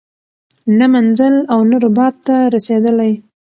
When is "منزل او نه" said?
0.93-1.77